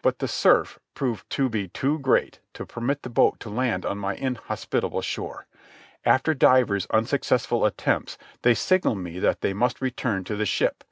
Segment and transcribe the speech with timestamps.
[0.00, 3.98] But the surf proved to be too great to permit the boat to land on
[3.98, 5.46] my inhospitable shore.
[6.02, 10.82] After divers unsuccessful attempts they signalled me that they must return to the ship.